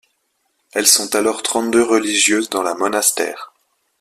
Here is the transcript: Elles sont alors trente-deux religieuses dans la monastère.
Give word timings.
Elles 0.71 0.87
sont 0.87 1.13
alors 1.13 1.43
trente-deux 1.43 1.83
religieuses 1.83 2.49
dans 2.49 2.63
la 2.63 2.73
monastère. 2.73 3.53